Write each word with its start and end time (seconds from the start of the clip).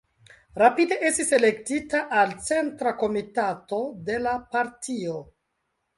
Rapide 0.59 0.95
estis 1.09 1.29
elektita 1.37 2.01
al 2.21 2.33
centra 2.47 2.95
komitato 3.03 3.83
de 4.09 4.19
la 4.29 4.37
partio. 4.57 5.17